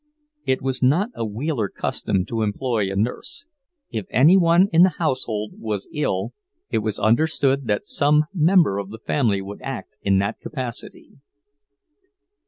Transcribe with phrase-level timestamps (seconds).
[0.47, 3.45] It was not a Wheeler custom to employ a nurse;
[3.91, 6.33] if any one in the household was ill,
[6.71, 11.17] it was understood that some member of the family would act in that capacity.